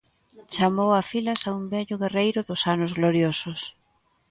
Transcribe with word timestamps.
Chamou 0.53 0.91
a 0.99 1.01
filas 1.11 1.41
a 1.43 1.51
un 1.59 1.65
vello 1.73 1.95
guerreiro 2.01 2.39
dos 2.49 2.61
anos 2.73 2.91
gloriosos. 2.99 3.61